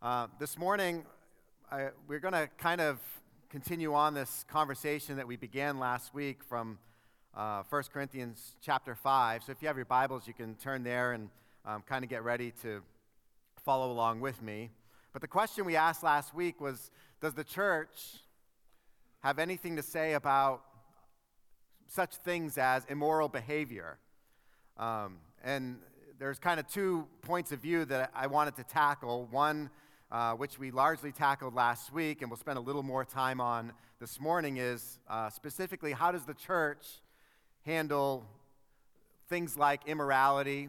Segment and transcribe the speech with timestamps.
[0.00, 1.04] Uh, this morning,
[1.72, 3.00] I, we're going to kind of
[3.50, 6.78] continue on this conversation that we began last week from
[7.36, 9.42] uh, 1 Corinthians chapter 5.
[9.42, 11.30] So if you have your Bibles, you can turn there and
[11.64, 12.80] um, kind of get ready to
[13.64, 14.70] follow along with me.
[15.12, 18.18] But the question we asked last week was Does the church
[19.24, 20.62] have anything to say about
[21.88, 23.98] such things as immoral behavior?
[24.76, 25.78] Um, and
[26.20, 29.26] there's kind of two points of view that I wanted to tackle.
[29.32, 29.70] One,
[30.10, 33.72] uh, which we largely tackled last week and we'll spend a little more time on
[34.00, 36.86] this morning, is uh, specifically how does the church
[37.66, 38.24] handle
[39.28, 40.68] things like immorality,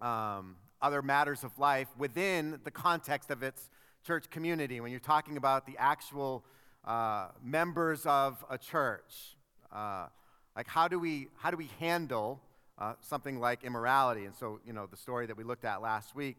[0.00, 3.70] um, other matters of life within the context of its
[4.04, 4.80] church community?
[4.80, 6.44] When you're talking about the actual
[6.84, 9.36] uh, members of a church,
[9.72, 10.08] uh,
[10.56, 12.42] like how do we how do we handle
[12.78, 14.24] uh, something like immorality?
[14.26, 16.36] And so, you know, the story that we looked at last week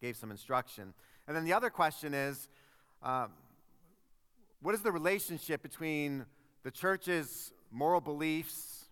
[0.00, 0.94] gave some instruction.
[1.26, 2.48] And then the other question is
[3.02, 3.30] um,
[4.60, 6.24] what is the relationship between
[6.62, 8.86] the church's moral beliefs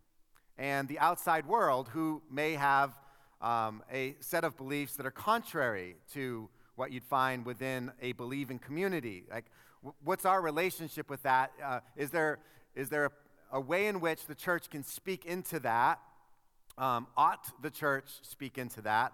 [0.59, 2.93] and the outside world who may have
[3.41, 8.59] um, a set of beliefs that are contrary to what you'd find within a believing
[8.59, 9.25] community?
[9.31, 9.47] Like,
[10.03, 11.53] what's our relationship with that?
[11.63, 12.41] Uh, is there,
[12.75, 16.01] is there a, a, way in which the church can speak into that?
[16.79, 19.13] Um, ought the church speak into that?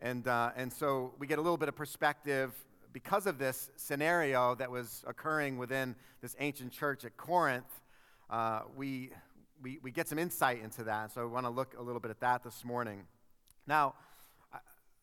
[0.00, 2.52] And, uh, and so we get a little bit of perspective
[2.92, 7.80] because of this scenario that was occurring within this ancient church at Corinth.
[8.28, 9.10] Uh, we,
[9.62, 11.12] we, we get some insight into that.
[11.12, 13.04] So I want to look a little bit at that this morning.
[13.66, 13.94] Now,
[14.52, 14.58] I,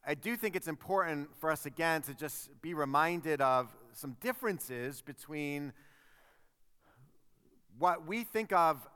[0.07, 5.01] I do think it's important for us again to just be reminded of some differences
[5.01, 5.73] between
[7.79, 8.87] what we think of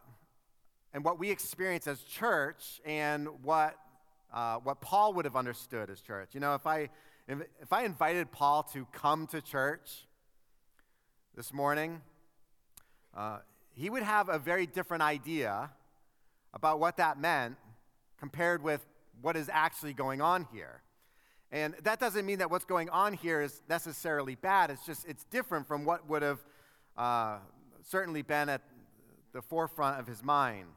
[0.94, 3.76] and what we experience as church and what
[4.34, 6.30] uh, what Paul would have understood as church.
[6.34, 6.90] You know, if I,
[7.28, 10.08] if, if I invited Paul to come to church
[11.36, 12.02] this morning,
[13.16, 13.40] uh,
[13.74, 15.70] he would have a very different idea
[16.54, 17.56] about what that meant
[18.20, 18.86] compared with
[19.22, 20.82] what is actually going on here.
[21.52, 24.70] And that doesn't mean that what's going on here is necessarily bad.
[24.70, 26.40] It's just, it's different from what would have
[26.98, 27.38] uh,
[27.84, 28.62] certainly been at
[29.34, 30.68] the forefront of his mind.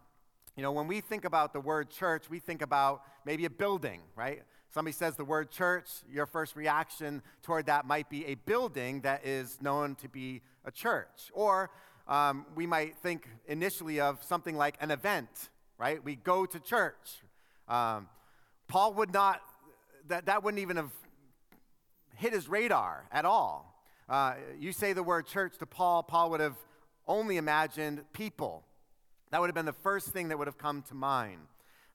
[0.60, 4.02] You know, when we think about the word church, we think about maybe a building,
[4.14, 4.42] right?
[4.68, 9.24] Somebody says the word church, your first reaction toward that might be a building that
[9.24, 11.30] is known to be a church.
[11.32, 11.70] Or
[12.06, 16.04] um, we might think initially of something like an event, right?
[16.04, 17.22] We go to church.
[17.66, 18.06] Um,
[18.68, 19.40] Paul would not,
[20.08, 20.92] that, that wouldn't even have
[22.16, 23.82] hit his radar at all.
[24.10, 26.56] Uh, you say the word church to Paul, Paul would have
[27.08, 28.66] only imagined people.
[29.30, 31.38] That would have been the first thing that would have come to mind.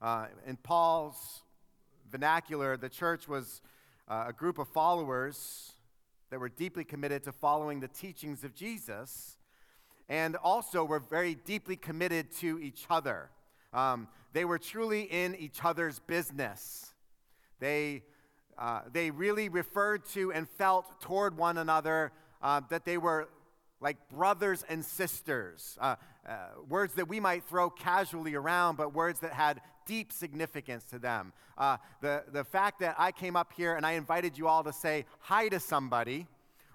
[0.02, 1.42] Uh, in Paul's
[2.10, 3.62] vernacular, the church was
[4.08, 5.74] uh, a group of followers
[6.30, 9.38] that were deeply committed to following the teachings of Jesus
[10.08, 13.30] and also were very deeply committed to each other.
[13.74, 16.94] Um, they were truly in each other's business.
[17.60, 18.04] They,
[18.58, 23.28] uh, they really referred to and felt toward one another uh, that they were
[23.82, 25.78] like brothers and sisters.
[25.82, 25.96] Uh,
[26.28, 26.34] uh,
[26.68, 31.34] words that we might throw casually around, but words that had deep significance to them.
[31.58, 34.74] Uh, the, the fact that I came up here and I invited you all to
[34.74, 36.28] say hi to somebody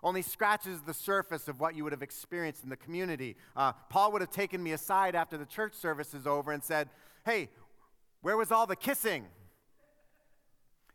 [0.02, 3.36] only scratches the surface of what you would have experienced in the community.
[3.56, 6.88] Uh, Paul would have taken me aside after the church service is over and said,
[7.24, 7.50] Hey,
[8.22, 9.26] where was all the kissing?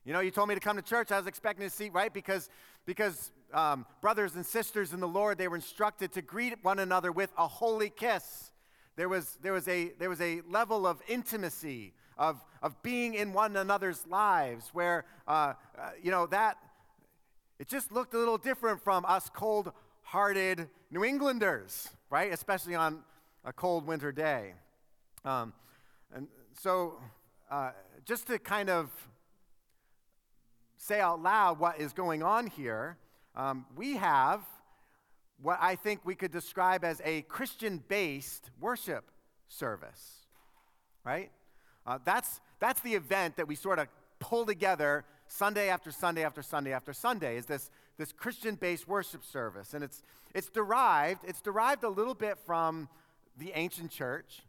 [0.06, 1.12] You know, you told me to come to church.
[1.12, 2.14] I was expecting to see, right?
[2.14, 2.50] Because,
[2.86, 7.12] because um, brothers and sisters in the Lord, they were instructed to greet one another
[7.12, 8.52] with a holy kiss.
[8.98, 13.32] There was, there was, a, there was a level of intimacy, of, of being in
[13.32, 16.58] one another's lives, where, uh, uh, you know, that,
[17.58, 22.32] it just looked a little different from us cold hearted New Englanders, right?
[22.32, 23.04] Especially on
[23.46, 24.54] a cold winter day.
[25.24, 25.54] Um,
[26.14, 27.00] and so,
[27.50, 27.72] uh,
[28.06, 28.92] just to kind of
[30.78, 32.98] say out loud what is going on here,
[33.36, 34.42] um, we have
[35.42, 39.12] what I think we could describe as a Christian based worship
[39.48, 40.28] service,
[41.04, 41.32] right?
[41.86, 43.88] Uh, that's, that's the event that we sort of
[44.20, 49.24] pull together Sunday after Sunday after Sunday after Sunday is this, this Christian based worship
[49.24, 49.74] service.
[49.74, 50.02] And it's,
[50.34, 52.88] it's derived, it's derived a little bit from
[53.38, 54.44] the ancient church.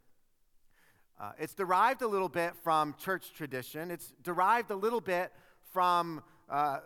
[1.19, 3.91] Uh, it's derived a little bit from church tradition.
[3.91, 5.31] It's derived a little bit
[5.73, 6.79] from uh,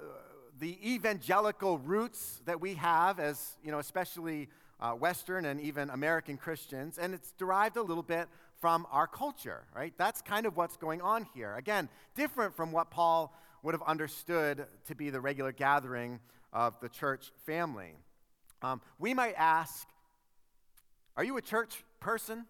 [0.61, 4.47] the evangelical roots that we have as, you know, especially
[4.79, 8.27] uh, Western and even American Christians, and it's derived a little bit
[8.59, 9.91] from our culture, right?
[9.97, 11.55] That's kind of what's going on here.
[11.55, 16.19] Again, different from what Paul would have understood to be the regular gathering
[16.53, 17.95] of the church family.
[18.61, 19.87] Um, we might ask,
[21.17, 22.45] Are you a church person?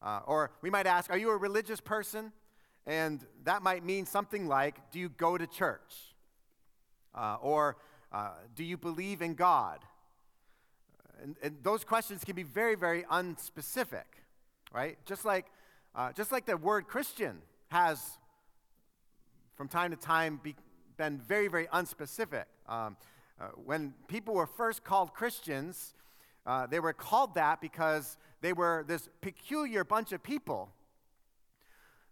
[0.00, 2.30] Uh, or we might ask, Are you a religious person?
[2.86, 6.14] And that might mean something like, Do you go to church?
[7.18, 7.76] Uh, or
[8.12, 9.80] uh, Do you believe in God?
[11.20, 14.04] And, and, those questions can be very, very unspecific,
[14.72, 14.96] right?
[15.04, 15.46] Just like,
[15.96, 17.38] uh, just like the word Christian
[17.72, 18.00] has,
[19.56, 20.54] from time to time, be,
[20.96, 22.44] been very, very unspecific.
[22.68, 22.96] Um,
[23.40, 25.94] uh, when people were first called Christians,
[26.46, 30.70] uh, they were called that because they were this peculiar bunch of people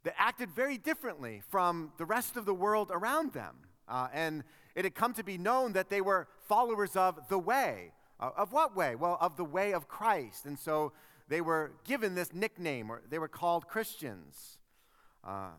[0.02, 3.54] that acted very differently from the rest of the world around them.
[3.88, 4.42] Uh, and
[4.76, 7.92] it had come to be known that they were followers of the way.
[8.20, 8.94] Uh, of what way?
[8.94, 10.44] Well, of the way of Christ.
[10.44, 10.92] And so
[11.28, 14.58] they were given this nickname, or they were called Christians.
[15.24, 15.56] Um,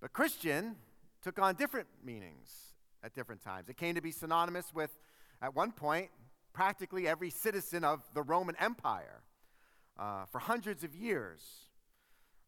[0.00, 0.76] but Christian
[1.22, 2.72] took on different meanings
[3.04, 3.68] at different times.
[3.68, 4.98] It came to be synonymous with,
[5.42, 6.08] at one point,
[6.54, 9.22] practically every citizen of the Roman Empire
[9.98, 11.40] uh, for hundreds of years.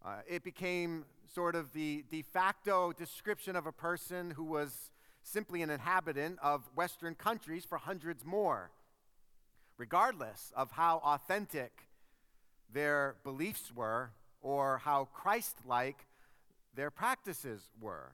[0.04, 1.04] Uh, it became
[1.34, 4.90] sort of the de facto description of a person who was
[5.22, 8.70] simply an inhabitant of Western countries for hundreds more,
[9.76, 11.88] regardless of how authentic
[12.72, 14.10] their beliefs were
[14.40, 16.06] or how Christ like
[16.74, 18.12] their practices were.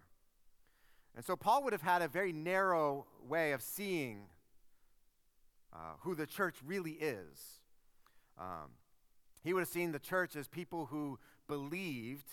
[1.15, 4.23] And so Paul would have had a very narrow way of seeing
[5.73, 7.61] uh, who the church really is.
[8.39, 8.71] Um,
[9.45, 12.27] he would have seen the church as people who believed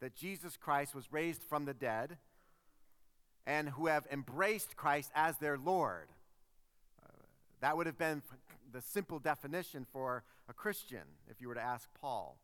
[0.00, 2.16] that Jesus Christ was raised from the dead
[3.46, 6.08] and who have embraced Christ as their Lord.
[7.02, 7.10] Uh,
[7.60, 8.22] that would have been
[8.72, 12.38] the simple definition for a Christian if you were to ask Paul.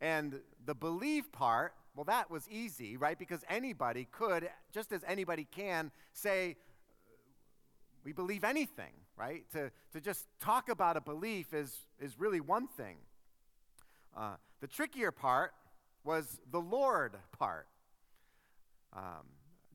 [0.00, 3.18] And the believe part well, that was easy, right?
[3.18, 6.54] Because anybody could, just as anybody can, say,
[8.04, 9.42] we believe anything, right?
[9.50, 12.98] To, to just talk about a belief is, is really one thing.
[14.16, 15.52] Uh, the trickier part
[16.04, 17.66] was the Lord part.
[18.92, 19.26] Um,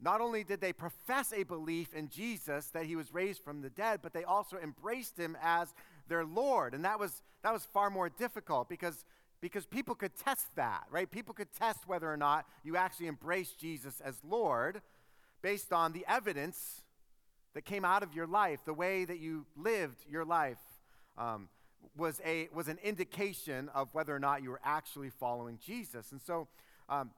[0.01, 3.69] not only did they profess a belief in Jesus that he was raised from the
[3.69, 5.73] dead, but they also embraced him as
[6.09, 6.73] their Lord.
[6.73, 9.05] And that was, that was far more difficult because
[9.43, 11.11] because people could test that, right?
[11.11, 14.81] People could test whether or not you actually embrace Jesus as Lord
[15.41, 16.83] based on the evidence
[17.53, 20.59] that came out of your life, the way that you lived your life.
[21.17, 21.49] Um,
[21.95, 26.11] was, a, was an indication of whether or not you were actually following Jesus.
[26.11, 26.47] And so
[26.89, 27.11] um,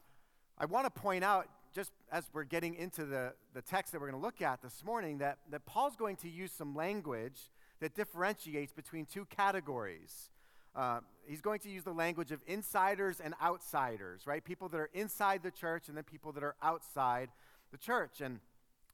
[0.58, 4.10] I want to point out, just as we're getting into the, the text that we're
[4.10, 7.50] going to look at this morning, that, that Paul's going to use some language
[7.82, 10.30] that differentiates between two categories.
[10.76, 14.44] Uh, he's going to use the language of insiders and outsiders, right?
[14.44, 17.30] People that are inside the church and then people that are outside
[17.72, 18.22] the church.
[18.22, 18.40] And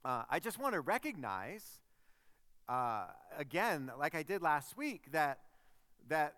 [0.04, 1.80] uh, I just want to recognize,
[2.68, 3.06] uh,
[3.38, 5.40] again, like I did last week, that,
[6.09, 6.36] that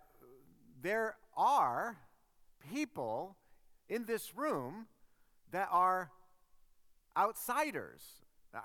[0.82, 1.98] there are
[2.72, 3.36] people
[3.90, 4.88] in this room
[5.52, 6.10] that are
[7.18, 8.02] outsiders.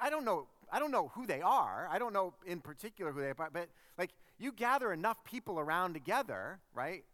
[0.00, 0.46] I don't know.
[0.70, 1.88] I don't know who they are.
[1.90, 5.94] I don't know in particular who they are, but like you gather enough people around
[5.94, 7.04] together, right?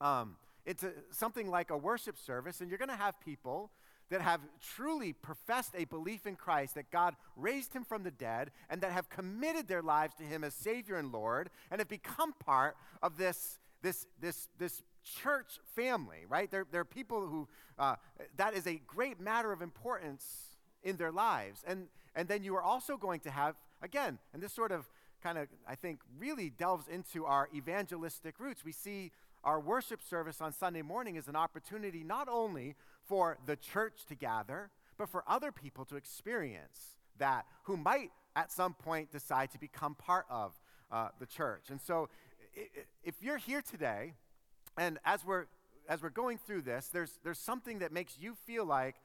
[0.00, 3.70] Um, it's a, something like a worship service, and you're going to have people
[4.10, 8.50] that have truly professed a belief in Christ, that God raised him from the dead,
[8.70, 12.32] and that have committed their lives to him as Savior and Lord, and have become
[12.32, 16.50] part of this, this, this, this church family, right?
[16.50, 17.96] They're, they're people who, uh,
[18.36, 20.24] that is a great matter of importance
[20.82, 21.62] in their lives.
[21.66, 24.88] And, and then you are also going to have, again, and this sort of
[25.22, 28.64] kind of, I think, really delves into our evangelistic roots.
[28.64, 29.10] We see
[29.44, 32.74] our worship service on Sunday morning as an opportunity not only
[33.08, 38.52] for the church to gather, but for other people to experience that who might at
[38.52, 40.52] some point decide to become part of
[40.90, 41.70] uh, the church.
[41.70, 42.08] And so,
[43.04, 44.14] if you're here today,
[44.76, 45.46] and as we're
[45.88, 48.96] as we're going through this, there's there's something that makes you feel like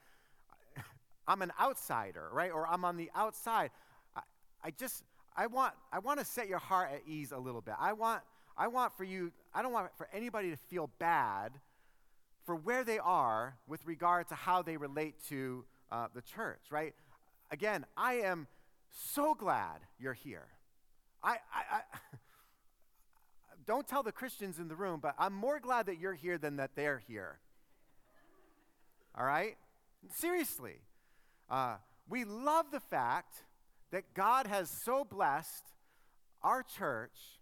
[1.28, 2.52] I'm an outsider, right?
[2.52, 3.72] Or I'm on the outside.
[4.16, 4.22] I,
[4.64, 5.04] I just
[5.36, 7.76] I want, I want to set your heart at ease a little bit.
[7.80, 8.22] I want,
[8.58, 11.54] I want for you, I don't want for anybody to feel bad
[12.46, 16.94] for where they are with regard to how they relate to uh, the church, right?
[17.52, 18.48] Again, I am
[18.90, 20.48] so glad you're here.
[21.24, 21.82] I, I, I
[23.66, 26.58] don't tell the Christians in the room, but I'm more glad that you're here than
[26.58, 27.40] that they're here.
[29.18, 29.56] All right?
[30.14, 30.82] Seriously.
[31.50, 31.76] Uh,
[32.10, 33.36] we love the fact
[33.92, 35.64] that God has so blessed
[36.42, 37.40] our church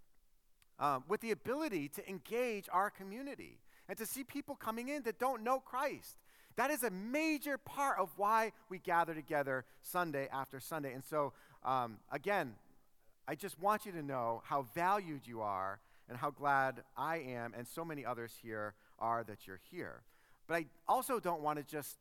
[0.79, 3.59] um, with the ability to engage our community
[3.91, 6.15] and to see people coming in that don't know Christ.
[6.55, 10.93] That is a major part of why we gather together Sunday after Sunday.
[10.93, 11.33] And so,
[11.65, 12.53] um, again,
[13.27, 17.53] I just want you to know how valued you are and how glad I am
[17.53, 20.03] and so many others here are that you're here.
[20.47, 21.97] But I also don't want to just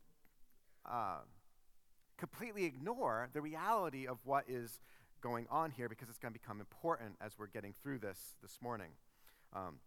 [0.89, 1.19] uh,
[2.17, 4.79] completely ignore the reality of what is
[5.19, 8.59] going on here because it's going to become important as we're getting through this this
[8.61, 8.91] morning.
[9.53, 9.79] Um,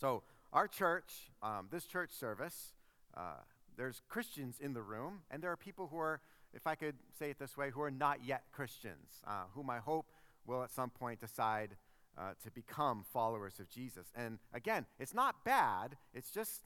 [0.00, 0.22] so,
[0.54, 2.72] our church, um, this church service,
[3.16, 3.42] uh,
[3.76, 6.20] there's Christians in the room, and there are people who are,
[6.54, 9.78] if I could say it this way, who are not yet Christians, uh, whom I
[9.78, 10.06] hope
[10.46, 11.70] will at some point decide
[12.16, 14.12] uh, to become followers of Jesus.
[14.14, 16.62] And again, it's not bad, it's just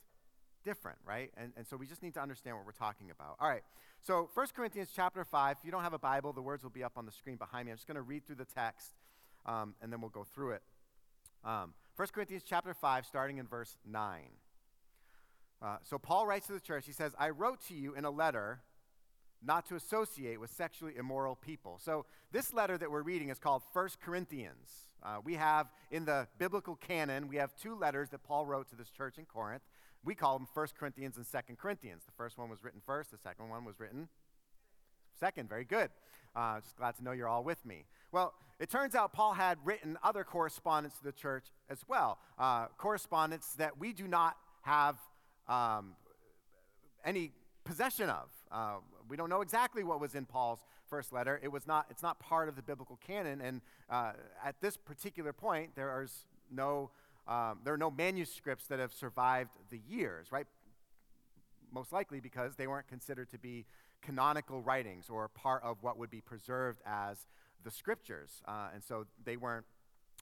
[0.65, 1.31] different, right?
[1.39, 3.37] And, and so we just need to understand what we're talking about.
[3.41, 3.63] All right,
[4.03, 6.85] so 1 Corinthians chapter 5, if you don't have a Bible, the words will be
[6.85, 7.73] up on the screen behind me.
[7.73, 8.93] I'm just going to read through the text,
[9.47, 10.63] um, and then we'll go through it.
[11.43, 14.21] Um, 1 Corinthians chapter 5, starting in verse 9.
[15.61, 18.11] Uh, so Paul writes to the church, he says, I wrote to you in a
[18.11, 18.61] letter
[19.43, 21.81] not to associate with sexually immoral people.
[21.83, 24.91] So this letter that we're reading is called 1 Corinthians.
[25.03, 28.77] Uh, we have in the biblical canon, we have two letters that Paul wrote to
[28.77, 29.63] this church in Corinth.
[30.05, 32.05] We call them 1 Corinthians and 2 Corinthians.
[32.05, 34.09] The first one was written first, the second one was written
[35.19, 35.49] second.
[35.49, 35.91] Very good.
[36.35, 37.85] Uh, just glad to know you're all with me.
[38.13, 42.67] Well, it turns out Paul had written other correspondence to the church as well, uh,
[42.77, 44.97] correspondence that we do not have
[45.49, 45.95] um,
[47.05, 47.33] any
[47.65, 48.29] possession of.
[48.51, 48.77] Uh,
[49.09, 51.41] we don't know exactly what was in Paul's first letter.
[51.43, 53.61] It was not, it's not part of the biblical canon, and
[53.91, 54.13] uh,
[54.45, 56.91] at this particular point, there is no,
[57.27, 60.47] um, there are no manuscripts that have survived the years, right?
[61.73, 63.67] Most likely because they weren't considered to be
[64.09, 67.27] canonical writings or part of what would be preserved as
[67.63, 69.67] the scriptures, uh, and so they weren't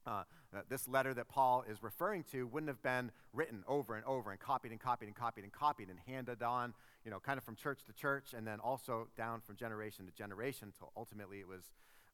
[0.08, 0.24] uh,
[0.54, 4.32] uh, this letter that Paul is referring to wouldn't have been written over and over
[4.32, 6.74] and copied and copied and copied and copied and handed on,
[7.04, 10.12] you know, kind of from church to church and then also down from generation to
[10.12, 11.62] generation until ultimately it was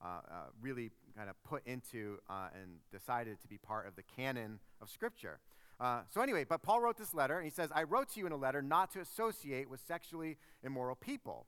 [0.05, 4.03] uh, uh, really kind of put into uh, and decided to be part of the
[4.03, 5.39] canon of Scripture.
[5.81, 8.27] Uh, so, anyway, but Paul wrote this letter and he says, I wrote to you
[8.27, 11.47] in a letter not to associate with sexually immoral people.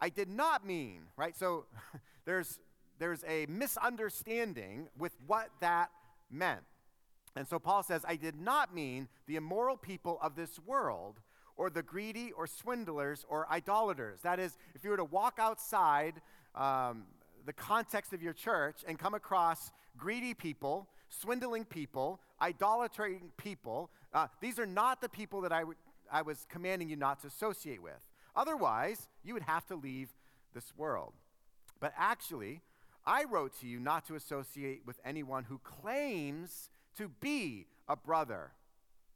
[0.00, 1.36] I did not mean, right?
[1.36, 1.66] So
[2.24, 2.58] there's
[2.98, 5.90] there's a misunderstanding with what that
[6.30, 6.62] meant.
[7.36, 11.20] And so Paul says, I did not mean the immoral people of this world
[11.56, 14.20] or the greedy or swindlers or idolaters.
[14.22, 16.14] That is, if you were to walk outside
[16.54, 17.04] um,
[17.44, 24.28] the context of your church and come across greedy people, swindling people, idolatrating people, uh,
[24.40, 25.78] these are not the people that I, w-
[26.10, 28.00] I was commanding you not to associate with.
[28.36, 30.08] Otherwise, you would have to leave
[30.54, 31.14] this world.
[31.80, 32.62] But actually,
[33.06, 38.52] I wrote to you not to associate with anyone who claims to be a brother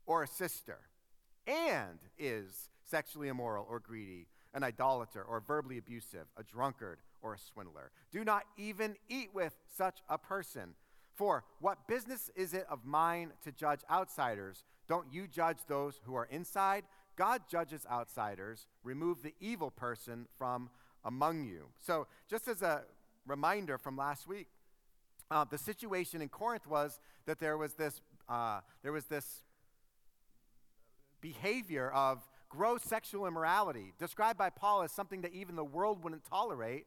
[0.07, 0.79] or a sister
[1.47, 7.39] and is sexually immoral or greedy, an idolater or verbally abusive, a drunkard or a
[7.39, 7.91] swindler.
[8.13, 10.75] Do not even eat with such a person.
[11.15, 14.65] For what business is it of mine to judge outsiders?
[14.89, 16.85] Don't you judge those who are inside?
[17.19, 18.69] God judges outsiders.
[18.85, 20.71] Remove the evil person from
[21.05, 21.67] among you.
[21.81, 22.83] So, just as a
[23.27, 24.47] reminder from last week.
[25.31, 29.43] Uh, the situation in Corinth was that there was this, uh, there was this
[31.21, 36.25] behavior of gross sexual immorality, described by Paul as something that even the world wouldn't
[36.25, 36.87] tolerate.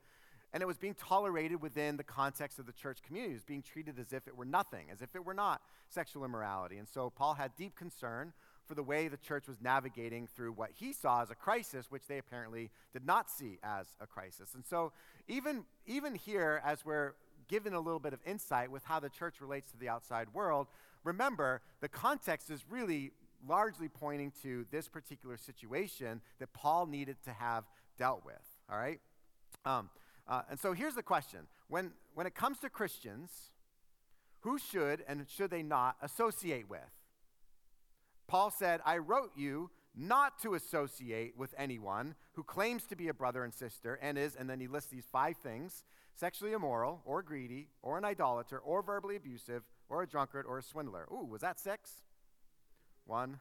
[0.53, 3.33] And it was being tolerated within the context of the church community.
[3.33, 6.25] It was being treated as if it were nothing, as if it were not sexual
[6.25, 6.77] immorality.
[6.77, 8.33] And so Paul had deep concern
[8.71, 12.07] for the way the church was navigating through what he saw as a crisis, which
[12.07, 14.53] they apparently did not see as a crisis.
[14.55, 14.93] And so,
[15.27, 17.15] even, even here, as we're
[17.49, 20.67] given a little bit of insight with how the church relates to the outside world,
[21.03, 23.11] remember the context is really
[23.45, 27.65] largely pointing to this particular situation that Paul needed to have
[27.97, 28.35] dealt with.
[28.71, 29.01] All right?
[29.65, 29.89] Um,
[30.29, 33.31] uh, and so here's the question when, when it comes to Christians,
[34.39, 37.00] who should and should they not associate with?
[38.31, 43.13] Paul said, I wrote you not to associate with anyone who claims to be a
[43.13, 45.83] brother and sister and is, and then he lists these five things
[46.15, 50.63] sexually immoral, or greedy, or an idolater, or verbally abusive, or a drunkard, or a
[50.63, 51.09] swindler.
[51.11, 52.03] Ooh, was that six?
[53.05, 53.39] One,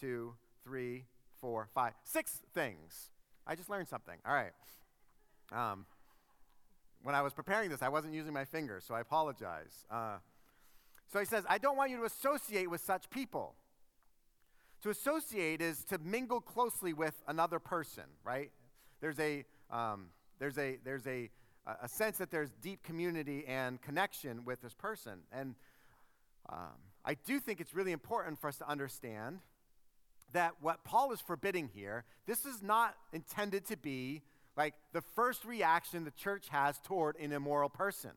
[0.00, 1.04] two, three,
[1.40, 3.10] four, five, six things.
[3.46, 4.18] I just learned something.
[4.26, 4.50] All right.
[5.52, 5.86] Um,
[7.04, 9.84] when I was preparing this, I wasn't using my fingers, so I apologize.
[9.88, 10.16] Uh,
[11.12, 13.54] so he says, I don't want you to associate with such people.
[14.84, 18.50] To associate is to mingle closely with another person, right?
[19.00, 21.30] There's a, um, there's a, there's a,
[21.82, 25.20] a sense that there's deep community and connection with this person.
[25.32, 25.54] And
[26.50, 29.38] um, I do think it's really important for us to understand
[30.34, 34.20] that what Paul is forbidding here, this is not intended to be
[34.54, 38.10] like the first reaction the church has toward an immoral person.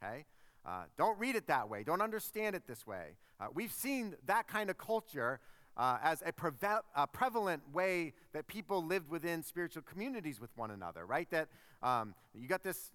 [0.00, 0.26] Okay?
[0.64, 1.82] Uh, don't read it that way.
[1.82, 3.16] Don't understand it this way.
[3.40, 5.40] Uh, we've seen that kind of culture
[5.78, 10.72] uh, as a, preve- a, prevalent way that people lived within spiritual communities with one
[10.72, 11.30] another, right?
[11.30, 11.48] That
[11.82, 12.90] um, you got this,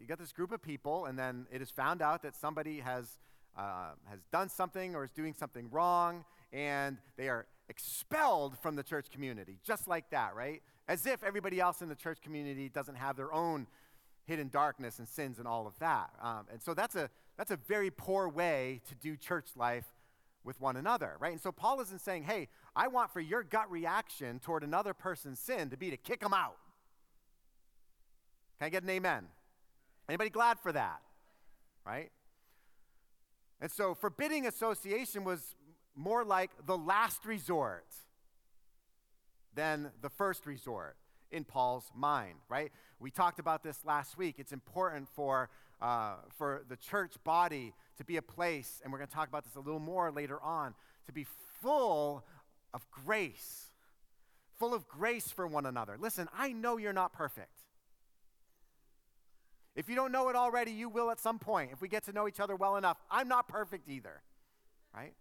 [0.00, 3.18] you got this group of people, and then it is found out that somebody has
[3.56, 8.82] uh, has done something or is doing something wrong, and they are expelled from the
[8.82, 10.62] church community, just like that, right?
[10.88, 13.66] As if everybody else in the church community doesn't have their own
[14.24, 16.10] hidden darkness and sins and all of that.
[16.22, 19.84] Um, and so that's a, that's a very poor way to do church life
[20.44, 21.32] with one another, right?
[21.32, 25.38] And so Paul isn't saying, hey, I want for your gut reaction toward another person's
[25.38, 26.56] sin to be to kick them out.
[28.58, 29.26] Can I get an amen?
[30.08, 31.00] Anybody glad for that?
[31.86, 32.10] Right?
[33.60, 35.54] And so forbidding association was
[35.94, 37.86] more like the last resort
[39.54, 40.96] than the first resort
[41.30, 42.72] in Paul's mind, right?
[43.00, 44.36] We talked about this last week.
[44.38, 45.48] It's important for,
[45.80, 49.44] uh, for the church body to be a place, and we're going to talk about
[49.44, 50.74] this a little more later on,
[51.06, 51.26] to be
[51.60, 52.24] full
[52.72, 53.70] of grace,
[54.58, 55.96] full of grace for one another.
[55.98, 57.60] Listen, I know you're not perfect.
[59.74, 62.12] If you don't know it already, you will at some point if we get to
[62.12, 62.98] know each other well enough.
[63.10, 64.22] I'm not perfect either,
[64.94, 65.14] right?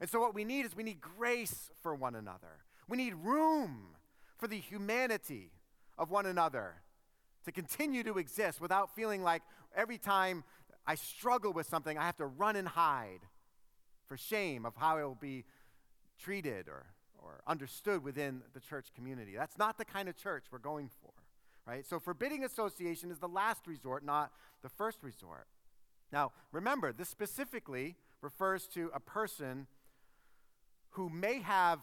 [0.00, 2.62] And so, what we need is we need grace for one another.
[2.88, 3.96] We need room
[4.38, 5.50] for the humanity
[5.98, 6.82] of one another
[7.44, 9.42] to continue to exist without feeling like
[9.76, 10.44] every time
[10.88, 13.20] I struggle with something, I have to run and hide
[14.06, 15.44] for shame of how it will be
[16.18, 16.86] treated or,
[17.18, 19.34] or understood within the church community.
[19.36, 21.12] That's not the kind of church we're going for,
[21.66, 21.84] right?
[21.86, 25.46] So, forbidding association is the last resort, not the first resort.
[26.10, 29.66] Now, remember, this specifically refers to a person
[30.92, 31.80] who may have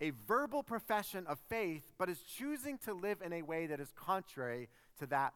[0.00, 3.92] a verbal profession of faith, but is choosing to live in a way that is
[3.94, 5.34] contrary to that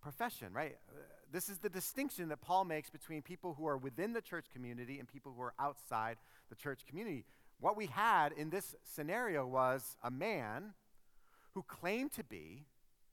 [0.00, 0.78] profession, right?
[1.32, 4.98] This is the distinction that Paul makes between people who are within the church community
[4.98, 6.18] and people who are outside
[6.50, 7.24] the church community.
[7.58, 10.74] What we had in this scenario was a man
[11.54, 12.66] who claimed to be,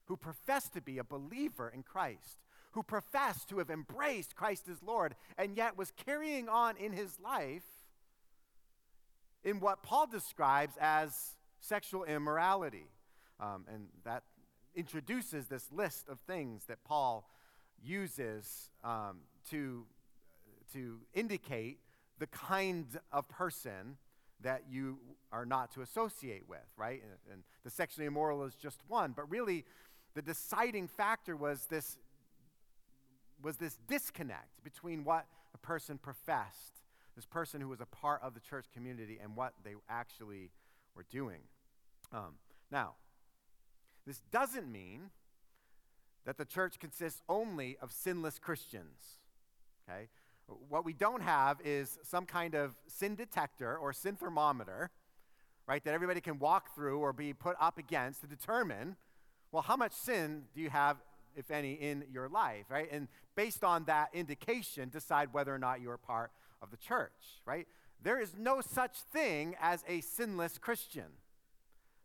[0.05, 2.39] who professed to be a believer in Christ,
[2.71, 7.19] who professed to have embraced Christ as Lord, and yet was carrying on in his
[7.23, 7.63] life
[9.45, 12.87] in what Paul describes as sexual immorality.
[13.39, 14.23] Um, and that
[14.75, 17.29] introduces this list of things that Paul
[17.83, 19.85] uses um, to,
[20.73, 21.79] to indicate
[22.19, 23.97] the kind of person
[24.41, 24.97] that you
[25.31, 27.01] are not to associate with, right?
[27.01, 29.13] And, and the sexually immoral is just one.
[29.15, 29.65] But really,
[30.15, 31.97] the deciding factor was this,
[33.41, 36.79] was this disconnect between what a person professed
[37.19, 40.51] this person who was a part of the church community and what they actually
[40.95, 41.41] were doing.
[42.13, 42.35] Um,
[42.71, 42.93] now,
[44.07, 45.09] this doesn't mean
[46.25, 49.17] that the church consists only of sinless Christians.
[49.87, 50.09] Okay?
[50.67, 54.89] What we don't have is some kind of sin detector or sin thermometer,
[55.67, 58.95] right, that everybody can walk through or be put up against to determine,
[59.51, 60.97] well, how much sin do you have,
[61.35, 62.89] if any, in your life, right?
[62.91, 67.67] And based on that indication, decide whether or not you're part of the church, right?
[68.01, 71.05] There is no such thing as a sinless Christian.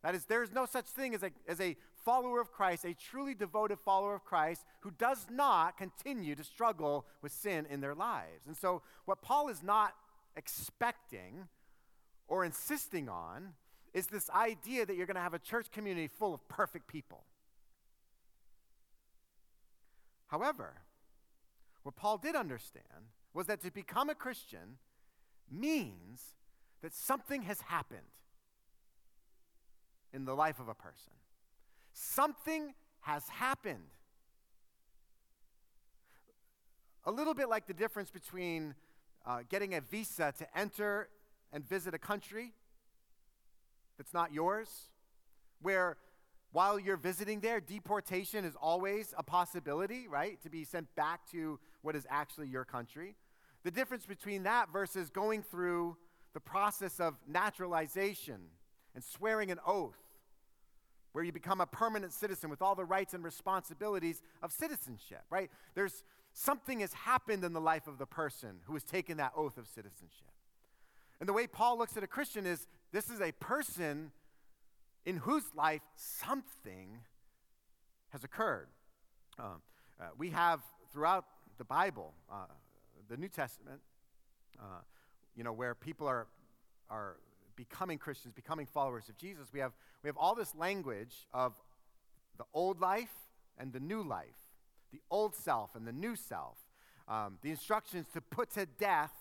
[0.03, 2.95] That is, there is no such thing as a, as a follower of Christ, a
[2.95, 7.95] truly devoted follower of Christ, who does not continue to struggle with sin in their
[7.95, 8.47] lives.
[8.47, 9.95] And so, what Paul is not
[10.37, 11.49] expecting
[12.29, 13.55] or insisting on
[13.93, 17.25] is this idea that you're going to have a church community full of perfect people.
[20.29, 20.75] However,
[21.85, 24.79] what Paul did understand was that to become a Christian
[25.51, 26.35] means
[26.83, 28.01] that something has happened
[30.13, 31.13] in the life of a person.
[31.95, 33.85] Something has happened.
[37.07, 38.75] A little bit like the difference between
[39.25, 41.09] uh, getting a visa to enter
[41.53, 42.53] and visit a country
[43.97, 44.91] that's not yours,
[45.63, 45.97] where
[46.51, 50.41] while you're visiting there, deportation is always a possibility, right?
[50.43, 53.17] To be sent back to what is actually your country.
[53.63, 55.97] The difference between that versus going through
[56.33, 58.41] the process of naturalization
[58.95, 59.99] and swearing an oath,
[61.15, 65.49] where you become a permanent citizen with all the rights and responsibilities of citizenship, right?
[65.77, 69.57] There's something has happened in the life of the person who has taken that oath
[69.57, 70.33] of citizenship.
[71.21, 74.11] And the way Paul looks at a Christian is this is a person
[75.07, 76.99] in whose life something
[78.09, 78.67] has occurred.
[79.39, 79.63] Um,
[80.01, 81.27] uh, we have throughout
[81.59, 82.47] the Bible, uh,
[83.09, 83.81] the New Testament,
[84.59, 84.81] uh,
[85.37, 86.27] you know, where people are,
[86.91, 87.19] are
[87.57, 91.55] becoming Christians, becoming followers of Jesus, we have, we have all this language of
[92.39, 93.13] the old life
[93.59, 94.27] and the new life,
[94.93, 96.57] the old self and the new self,
[97.09, 99.13] um, the instructions to put to death,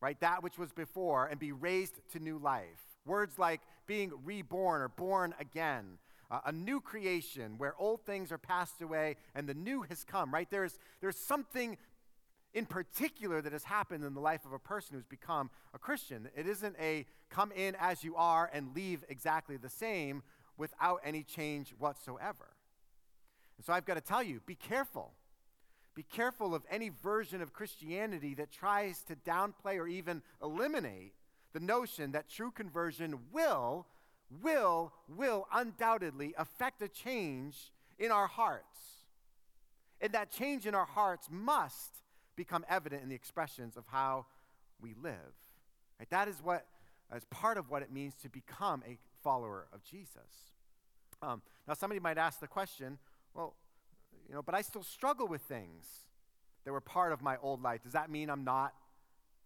[0.00, 2.98] right, that which was before and be raised to new life.
[3.04, 5.98] Words like being reborn or born again,
[6.30, 10.32] uh, a new creation where old things are passed away and the new has come,
[10.32, 10.48] right?
[10.50, 11.78] There's, there's something
[12.58, 16.28] in particular that has happened in the life of a person who's become a Christian.
[16.36, 20.24] It isn't a come in as you are and leave exactly the same
[20.56, 22.48] without any change whatsoever.
[23.56, 25.12] And so I've got to tell you be careful.
[25.94, 31.12] Be careful of any version of Christianity that tries to downplay or even eliminate
[31.52, 33.86] the notion that true conversion will,
[34.42, 38.78] will, will undoubtedly affect a change in our hearts.
[40.00, 41.98] And that change in our hearts must
[42.38, 44.24] become evident in the expressions of how
[44.80, 45.34] we live.
[45.98, 46.08] Right?
[46.08, 46.64] That is what
[47.14, 50.52] is part of what it means to become a follower of Jesus.
[51.20, 52.98] Um, now, somebody might ask the question,
[53.34, 53.54] well,
[54.28, 55.84] you know, but I still struggle with things
[56.64, 57.82] that were part of my old life.
[57.82, 58.72] Does that mean I'm not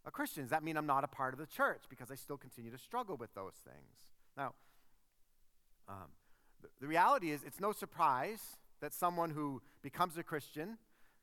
[0.05, 0.43] a Christian?
[0.43, 2.79] Does that mean I'm not a part of the church because I still continue to
[2.79, 3.97] struggle with those things?
[4.37, 4.53] Now,
[5.89, 6.11] um,
[6.61, 8.41] the, the reality is, it's no surprise
[8.81, 10.77] that someone who becomes a Christian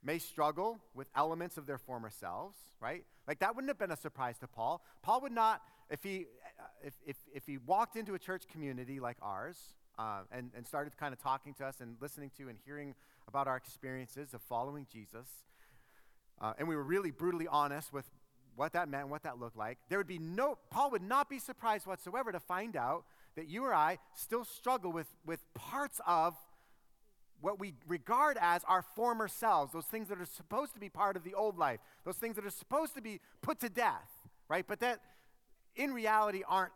[0.04, 3.04] may struggle with elements of their former selves, right?
[3.28, 4.84] Like that wouldn't have been a surprise to Paul.
[5.02, 6.28] Paul would not, if he,
[6.60, 9.58] uh, if, if, if he walked into a church community like ours
[9.98, 12.96] uh, and, and started kind of talking to us and listening to and hearing
[13.28, 15.28] about our experiences of following Jesus,
[16.42, 18.06] uh, and we were really brutally honest with
[18.56, 21.30] what that meant and what that looked like, there would be no, Paul would not
[21.30, 26.02] be surprised whatsoever to find out that you or I still struggle with, with parts
[26.06, 26.36] of
[27.42, 31.16] what we regard as our former selves, those things that are supposed to be part
[31.16, 34.10] of the old life, those things that are supposed to be put to death,
[34.48, 34.66] right?
[34.68, 35.00] But that
[35.76, 36.74] in reality aren't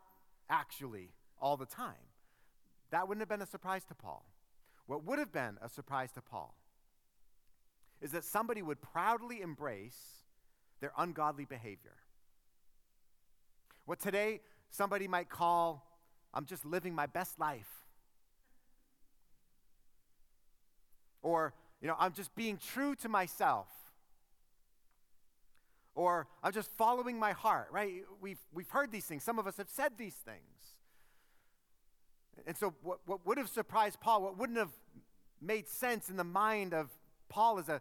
[0.48, 1.94] actually all the time.
[2.90, 4.24] That wouldn't have been a surprise to Paul.
[4.86, 6.54] What would have been a surprise to Paul
[8.00, 9.98] is that somebody would proudly embrace
[10.80, 11.96] their ungodly behavior.
[13.86, 15.86] What today somebody might call,
[16.32, 17.83] I'm just living my best life.
[21.24, 23.66] Or, you know, I'm just being true to myself.
[25.96, 28.04] Or I'm just following my heart, right?
[28.20, 29.24] We've, we've heard these things.
[29.24, 30.38] Some of us have said these things.
[32.46, 34.72] And so, what, what would have surprised Paul, what wouldn't have
[35.40, 36.90] made sense in the mind of
[37.28, 37.80] Paul as a,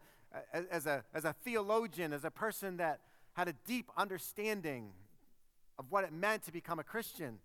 [0.71, 2.99] as, a, as a theologian, as a person that
[3.33, 4.91] had a deep understanding
[5.77, 7.39] of what it meant to become a Christian,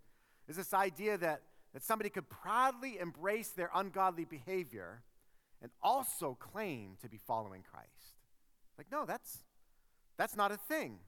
[0.48, 5.02] is this idea that, that somebody could proudly embrace their ungodly behavior
[5.62, 8.16] and also claim to be following Christ.
[8.76, 9.38] Like, no, that's,
[10.16, 10.98] that's not a thing,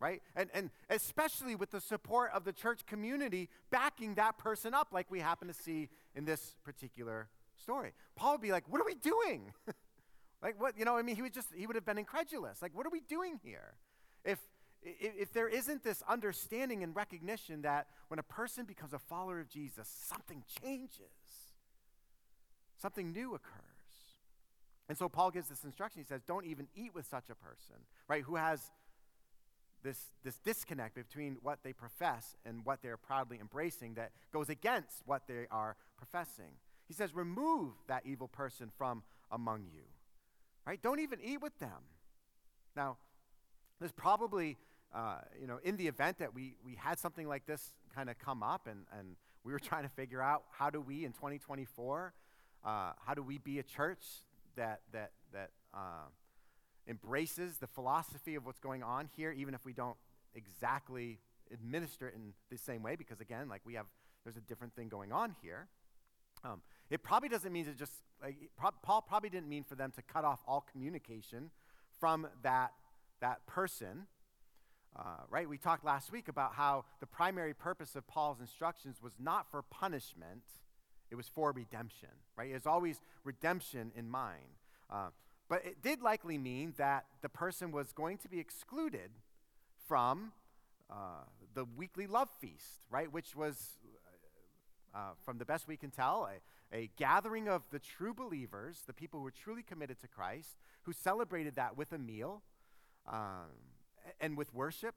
[0.00, 0.20] right?
[0.34, 5.10] And, and especially with the support of the church community backing that person up, like
[5.10, 7.92] we happen to see in this particular story.
[8.16, 9.52] Paul would be like, what are we doing?
[10.42, 12.60] like, what, you know, I mean, he would just, he would have been incredulous.
[12.60, 13.74] Like, what are we doing here?
[14.24, 14.38] If,
[14.82, 19.38] if, if there isn't this understanding and recognition that when a person becomes a follower
[19.38, 20.90] of Jesus, something changes,
[22.76, 23.73] something new occurs.
[24.88, 26.00] And so Paul gives this instruction.
[26.00, 27.76] He says, don't even eat with such a person,
[28.08, 28.70] right, who has
[29.82, 35.02] this, this disconnect between what they profess and what they're proudly embracing that goes against
[35.06, 36.52] what they are professing.
[36.88, 39.82] He says, remove that evil person from among you,
[40.66, 40.80] right?
[40.82, 41.82] Don't even eat with them.
[42.76, 42.96] Now,
[43.78, 44.56] there's probably,
[44.94, 48.18] uh, you know, in the event that we, we had something like this kind of
[48.18, 52.12] come up and, and we were trying to figure out how do we in 2024,
[52.64, 54.02] uh, how do we be a church
[54.56, 56.08] that, that, that uh,
[56.88, 59.96] embraces the philosophy of what's going on here, even if we don't
[60.34, 61.18] exactly
[61.52, 63.86] administer it in the same way, because again, like we have,
[64.24, 65.68] there's a different thing going on here.
[66.44, 69.92] Um, it probably doesn't mean to just, like, pro- Paul probably didn't mean for them
[69.96, 71.50] to cut off all communication
[71.98, 72.72] from that,
[73.20, 74.06] that person.
[74.96, 75.48] Uh, right?
[75.48, 79.62] We talked last week about how the primary purpose of Paul's instructions was not for
[79.62, 80.42] punishment,
[81.10, 82.50] it was for redemption, right?
[82.50, 84.58] It was always redemption in mind.
[84.90, 85.08] Uh,
[85.48, 89.10] but it did likely mean that the person was going to be excluded
[89.86, 90.32] from
[90.90, 93.12] uh, the weekly love feast, right?
[93.12, 93.78] Which was,
[94.94, 96.28] uh, from the best we can tell,
[96.72, 100.56] a, a, gathering of the true believers, the people who were truly committed to Christ,
[100.82, 102.42] who celebrated that with a meal
[103.10, 103.50] um,
[104.20, 104.94] and with worship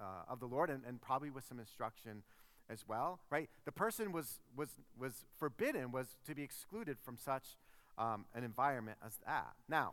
[0.00, 2.22] uh, of the Lord, and, and probably with some instruction
[2.70, 3.48] as well, right?
[3.64, 7.56] The person was, was, was forbidden, was to be excluded from such
[7.98, 9.52] um, an environment as that.
[9.68, 9.92] Now,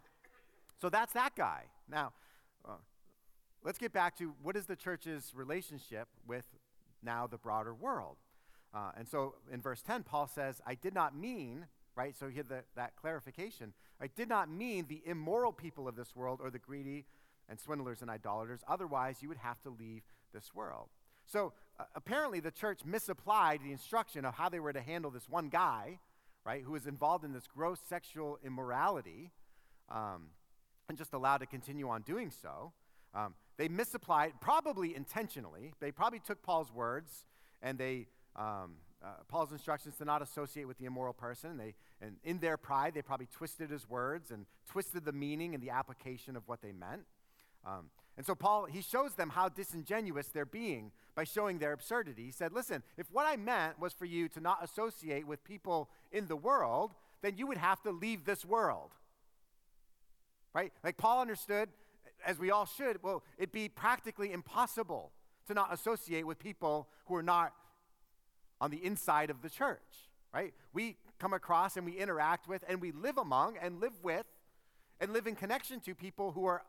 [0.82, 1.63] so that's that guy.
[1.89, 2.13] Now,
[2.67, 2.77] uh,
[3.63, 6.45] let's get back to what is the church's relationship with
[7.03, 8.17] now the broader world?
[8.73, 12.15] Uh, and so in verse 10, Paul says, I did not mean, right?
[12.17, 13.73] So he had the, that clarification.
[13.99, 17.05] I did not mean the immoral people of this world or the greedy
[17.49, 18.62] and swindlers and idolaters.
[18.67, 20.03] Otherwise, you would have to leave
[20.34, 20.89] this world.
[21.32, 25.30] So uh, apparently, the church misapplied the instruction of how they were to handle this
[25.30, 26.00] one guy,
[26.44, 29.32] right, who was involved in this gross sexual immorality
[29.89, 30.30] um,
[30.88, 32.74] and just allowed to continue on doing so.
[33.13, 35.74] Um, they misapplied, probably intentionally.
[35.80, 37.26] They probably took Paul's words
[37.62, 41.58] and they um, uh, Paul's instructions to not associate with the immoral person.
[41.58, 45.63] They, and in their pride, they probably twisted his words and twisted the meaning and
[45.63, 47.04] the application of what they meant.
[47.65, 52.25] Um, and so Paul, he shows them how disingenuous they're being by showing their absurdity.
[52.25, 55.89] He said, Listen, if what I meant was for you to not associate with people
[56.12, 58.91] in the world, then you would have to leave this world.
[60.53, 60.73] Right?
[60.84, 61.69] Like Paul understood,
[62.25, 65.13] as we all should, well, it'd be practically impossible
[65.47, 67.53] to not associate with people who are not
[68.60, 70.53] on the inside of the church, right?
[70.73, 74.25] We come across and we interact with and we live among and live with
[74.99, 76.63] and live in connection to people who are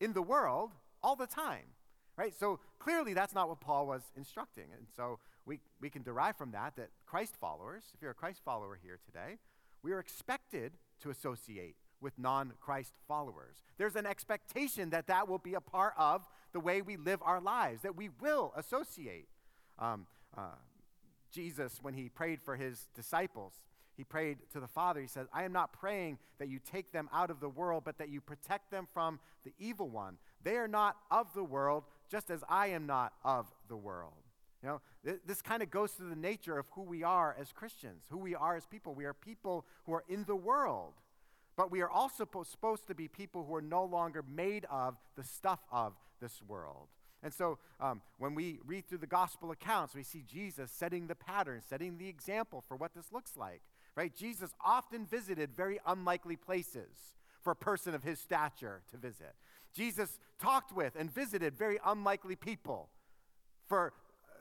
[0.00, 1.64] in the world all the time,
[2.16, 2.34] right?
[2.38, 4.66] So clearly that's not what Paul was instructing.
[4.76, 8.40] And so we, we can derive from that that Christ followers, if you're a Christ
[8.44, 9.38] follower here today,
[9.82, 13.62] we are expected to associate with non Christ followers.
[13.78, 17.40] There's an expectation that that will be a part of the way we live our
[17.40, 19.28] lives, that we will associate.
[19.78, 20.06] Um,
[20.36, 20.56] uh,
[21.32, 23.52] Jesus, when he prayed for his disciples,
[23.96, 25.00] he prayed to the Father.
[25.00, 27.98] He said, I am not praying that you take them out of the world, but
[27.98, 30.18] that you protect them from the evil one.
[30.42, 34.12] They are not of the world, just as I am not of the world.
[34.62, 37.52] You know, th- this kind of goes to the nature of who we are as
[37.52, 38.94] Christians, who we are as people.
[38.94, 40.94] We are people who are in the world,
[41.56, 44.96] but we are also po- supposed to be people who are no longer made of
[45.16, 46.88] the stuff of this world.
[47.22, 51.14] And so um, when we read through the gospel accounts, we see Jesus setting the
[51.14, 53.62] pattern, setting the example for what this looks like.
[53.96, 54.14] Right?
[54.14, 59.34] Jesus often visited very unlikely places for a person of his stature to visit.
[59.72, 62.90] Jesus talked with and visited very unlikely people
[63.66, 63.94] for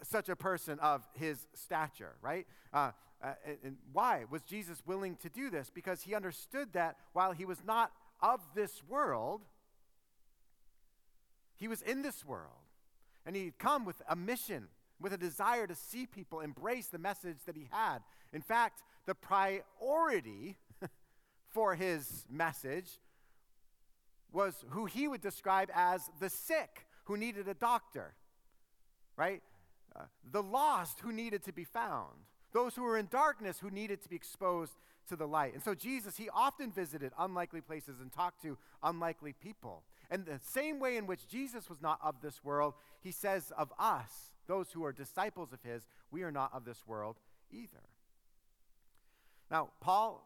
[0.04, 2.46] such a person of his stature, right?
[2.74, 2.91] Uh,
[3.24, 5.72] uh, and why was Jesus willing to do this?
[5.74, 7.91] Because he understood that while he was not
[8.22, 9.41] of this world,
[11.56, 12.52] he was in this world.
[13.26, 14.68] And he'd come with a mission,
[15.00, 18.00] with a desire to see people embrace the message that he had.
[18.34, 20.58] In fact, the priority
[21.48, 23.00] for his message
[24.32, 28.13] was who he would describe as the sick who needed a doctor,
[29.15, 29.41] right?
[29.96, 32.13] Uh, the lost who needed to be found,
[32.52, 34.74] those who were in darkness who needed to be exposed
[35.08, 35.54] to the light.
[35.54, 39.84] And so Jesus, he often visited unlikely places and talked to unlikely people.
[40.10, 43.72] And the same way in which Jesus was not of this world, he says of
[43.80, 47.18] us, those who are disciples of his, we are not of this world
[47.52, 47.84] either.
[49.51, 50.25] Now, Paul,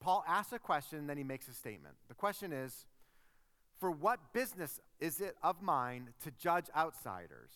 [0.00, 1.94] Paul asks a question, then he makes a statement.
[2.08, 2.86] The question is
[3.78, 7.50] For what business is it of mine to judge outsiders?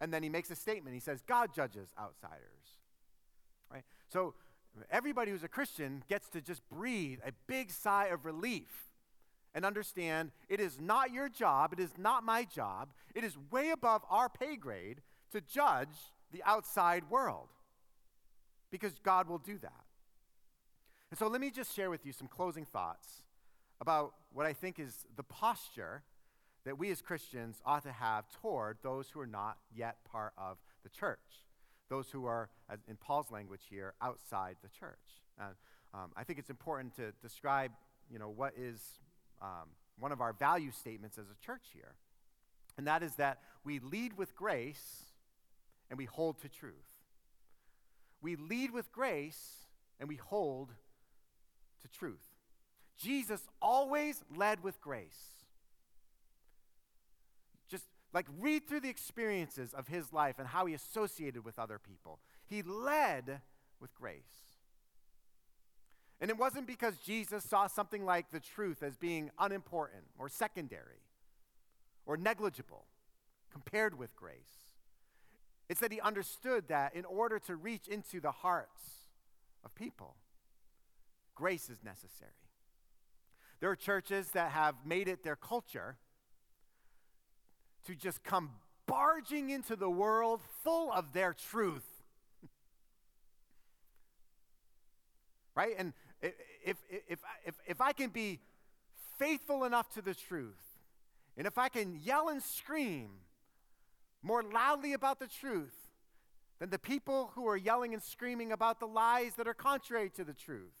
[0.00, 0.94] And then he makes a statement.
[0.94, 2.80] He says, God judges outsiders.
[3.72, 3.84] Right?
[4.08, 4.34] So
[4.90, 8.90] everybody who's a Christian gets to just breathe a big sigh of relief
[9.54, 13.70] and understand it is not your job, it is not my job, it is way
[13.70, 17.48] above our pay grade to judge the outside world
[18.70, 19.84] because God will do that.
[21.12, 23.06] And so let me just share with you some closing thoughts
[23.82, 26.04] about what I think is the posture
[26.64, 30.56] that we as Christians ought to have toward those who are not yet part of
[30.82, 31.18] the church,
[31.90, 32.48] those who are,
[32.88, 35.20] in Paul's language here, outside the church.
[35.38, 35.54] And
[35.92, 37.72] um, I think it's important to describe,
[38.10, 38.80] you know, what is
[39.42, 41.96] um, one of our value statements as a church here.
[42.78, 45.12] And that is that we lead with grace
[45.90, 46.72] and we hold to truth.
[48.22, 49.66] We lead with grace
[50.00, 50.70] and we hold
[51.82, 52.28] to truth.
[52.98, 55.44] Jesus always led with grace.
[57.68, 61.78] Just like read through the experiences of his life and how he associated with other
[61.78, 62.20] people.
[62.46, 63.40] He led
[63.80, 64.22] with grace.
[66.20, 71.02] And it wasn't because Jesus saw something like the truth as being unimportant or secondary
[72.06, 72.86] or negligible
[73.50, 74.76] compared with grace.
[75.68, 78.82] It's that he understood that in order to reach into the hearts
[79.64, 80.14] of people,
[81.34, 82.30] grace is necessary.
[83.60, 85.96] There are churches that have made it their culture
[87.86, 88.50] to just come
[88.86, 91.86] barging into the world full of their truth.
[95.54, 95.74] right?
[95.78, 96.76] And if,
[97.08, 98.40] if, if, if I can be
[99.18, 100.72] faithful enough to the truth
[101.36, 103.10] and if I can yell and scream
[104.22, 105.74] more loudly about the truth
[106.58, 110.24] than the people who are yelling and screaming about the lies that are contrary to
[110.24, 110.72] the truth,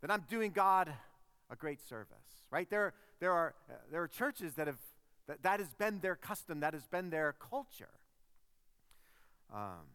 [0.00, 0.92] then I'm doing God
[1.50, 2.16] a great service,
[2.50, 2.68] right?
[2.68, 3.54] There, there, are,
[3.90, 4.78] there are churches that have,
[5.26, 7.88] that, that has been their custom, that has been their culture.
[9.54, 9.86] Um,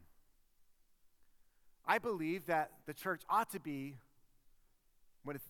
[1.86, 3.98] I believe that the church ought to be,
[5.24, 5.42] when it,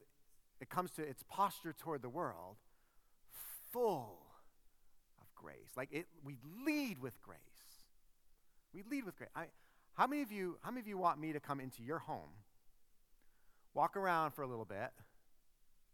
[0.59, 2.57] it comes to its posture toward the world,
[3.71, 4.17] full
[5.19, 5.71] of grace.
[5.77, 7.39] Like it, we lead with grace.
[8.73, 9.29] We lead with grace.
[9.35, 9.45] I,
[9.93, 10.57] how many of you?
[10.61, 12.29] How many of you want me to come into your home,
[13.73, 14.91] walk around for a little bit,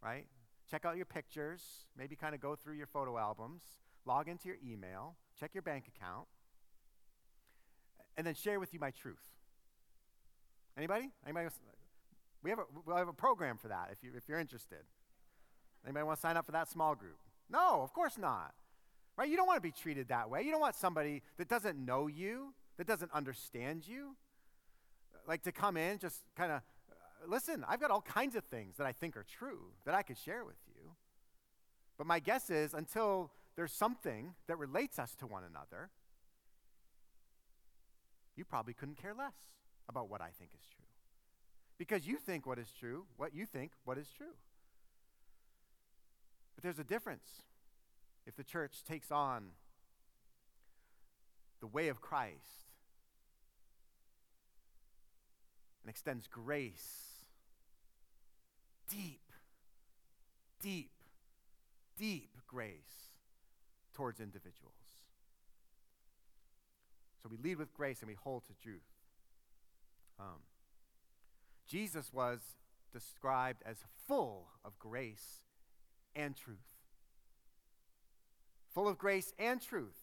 [0.02, 0.26] right?
[0.70, 1.62] Check out your pictures,
[1.98, 3.64] maybe kind of go through your photo albums,
[4.06, 6.28] log into your email, check your bank account,
[8.18, 9.24] and then share with you my truth.
[10.78, 11.10] Anybody?
[11.26, 11.48] Anybody?
[12.44, 14.80] We have a, we have a program for that if, you, if you're interested.
[15.86, 17.18] Anybody want to sign up for that small group?
[17.50, 18.54] No, of course not.
[19.18, 19.30] Right?
[19.30, 20.44] You don't want to be treated that way.
[20.44, 24.16] You don't want somebody that doesn't know you, that doesn't understand you,
[25.28, 26.62] like to come in just kind of
[27.26, 30.18] listen, I've got all kinds of things that I think are true that I could
[30.18, 30.92] share with you.
[31.98, 35.90] But my guess is until there's something that relates us to one another,
[38.36, 39.34] you probably couldn't care less
[39.90, 40.86] about what I think is true.
[41.78, 44.36] Because you think what is true, what you think what is true.
[46.56, 47.44] But there's a difference
[48.26, 49.50] if the church takes on
[51.62, 52.66] the way of Christ
[55.82, 57.07] and extends grace,
[58.90, 59.32] deep,
[60.62, 60.92] deep,
[61.98, 63.12] deep grace
[63.94, 64.74] towards individuals.
[67.22, 68.82] So we lead with grace and we hold to truth.
[70.20, 70.42] Um,
[71.68, 72.40] Jesus was
[72.94, 75.42] described as full of grace
[76.16, 76.58] and truth.
[78.74, 79.98] Full of grace and truth.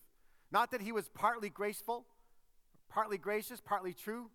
[0.50, 2.06] Not that he was partly graceful,
[2.88, 4.30] partly gracious, partly true.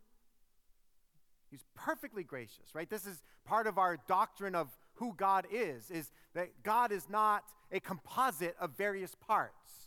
[1.50, 2.90] He's perfectly gracious, right?
[2.90, 7.44] This is part of our doctrine of who God is, is that God is not
[7.72, 9.80] a composite of various parts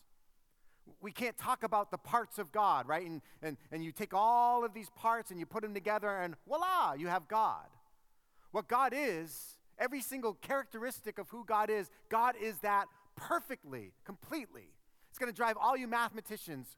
[1.01, 3.07] we can't talk about the parts of God, right?
[3.07, 6.35] And, and, and you take all of these parts and you put them together, and
[6.46, 7.66] voila, you have God.
[8.53, 14.68] What God is, every single characteristic of who God is, God is that perfectly, completely.
[15.11, 16.77] It's going to drive all you mathematicians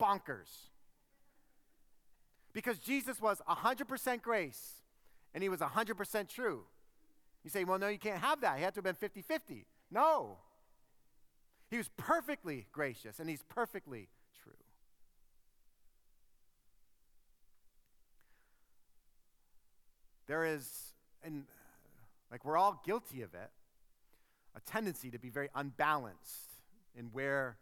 [0.00, 0.70] bonkers.
[2.56, 4.76] Because Jesus was 100% grace
[5.34, 6.62] and he was 100% true.
[7.44, 8.56] You say, well, no, you can't have that.
[8.56, 9.66] He had to have been 50 50.
[9.90, 10.38] No.
[11.70, 14.08] He was perfectly gracious and he's perfectly
[14.42, 14.54] true.
[20.26, 21.44] There is, and
[22.30, 23.50] like we're all guilty of it,
[24.56, 26.54] a tendency to be very unbalanced
[26.98, 27.58] in where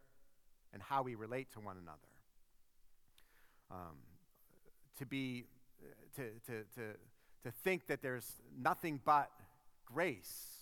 [0.73, 1.99] and how we relate to one another.
[3.73, 3.97] Um,
[4.99, 5.45] to be,
[6.17, 6.83] to, to, to,
[7.45, 9.31] to think that there's nothing but
[9.87, 10.55] grace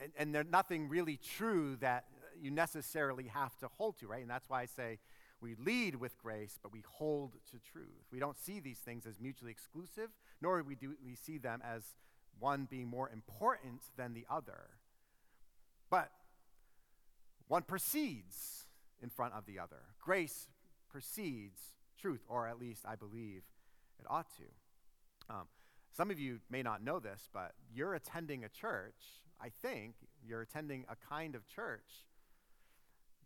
[0.00, 2.06] and, and there's nothing really true that
[2.40, 4.22] you necessarily have to hold to, right?
[4.22, 4.98] And that's why I say
[5.40, 8.06] we lead with grace, but we hold to truth.
[8.10, 11.82] We don't see these things as mutually exclusive, nor we do we see them as
[12.38, 14.70] one being more important than the other.
[15.90, 16.10] But
[17.48, 18.66] one precedes
[19.02, 19.82] in front of the other.
[19.98, 20.48] Grace
[20.88, 21.60] precedes
[22.00, 23.42] truth, or at least I believe
[23.98, 25.34] it ought to.
[25.34, 25.44] Um,
[25.96, 29.94] some of you may not know this, but you're attending a church, I think,
[30.26, 32.06] you're attending a kind of church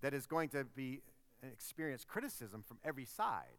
[0.01, 1.01] that is going to be
[1.43, 3.59] experience criticism from every side,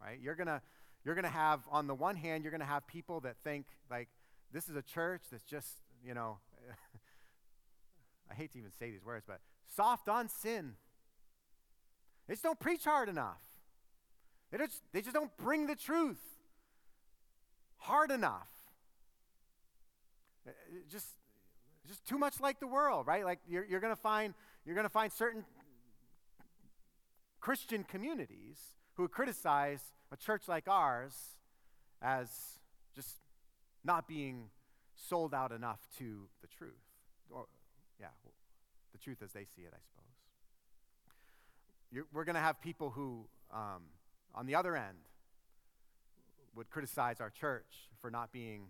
[0.00, 0.18] right?
[0.20, 0.62] You're gonna
[1.04, 4.08] you're gonna have on the one hand you're gonna have people that think like
[4.52, 5.68] this is a church that's just
[6.04, 6.38] you know
[8.30, 9.40] I hate to even say these words, but
[9.74, 10.74] soft on sin.
[12.28, 13.42] They just don't preach hard enough.
[14.50, 16.20] They just, they just don't bring the truth
[17.76, 18.48] hard enough.
[20.46, 21.06] It just,
[21.86, 23.24] just too much like the world, right?
[23.24, 24.34] Like you're, you're going to find
[24.64, 25.44] you're going to find certain
[27.40, 28.58] Christian communities
[28.94, 29.80] who criticize
[30.12, 31.14] a church like ours
[32.02, 32.28] as
[32.94, 33.16] just
[33.84, 34.50] not being
[34.94, 36.70] sold out enough to the truth.
[37.30, 37.46] Or,
[37.98, 38.08] yeah,
[38.92, 40.12] the truth as they see it, I suppose.
[41.90, 43.82] You're, we're going to have people who, um,
[44.34, 44.98] on the other end,
[46.54, 48.68] would criticize our church for not being